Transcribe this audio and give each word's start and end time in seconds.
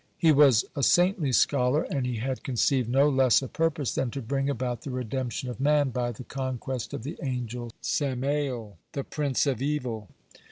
He 0.17 0.31
was 0.31 0.65
a 0.75 0.81
saintly 0.81 1.31
scholar, 1.31 1.83
and 1.83 2.07
he 2.07 2.15
had 2.15 2.43
conceived 2.43 2.89
no 2.89 3.07
less 3.07 3.43
a 3.43 3.47
purpose 3.47 3.93
than 3.93 4.09
to 4.09 4.21
bring 4.23 4.49
about 4.49 4.81
the 4.81 4.89
redemption 4.89 5.47
of 5.47 5.59
man 5.59 5.91
by 5.91 6.11
the 6.11 6.23
conquest 6.23 6.91
of 6.95 7.03
the 7.03 7.19
angel 7.21 7.71
Samael, 7.81 8.79
the 8.93 9.03
Prince 9.03 9.45
of 9.45 9.61
Evil. 9.61 10.09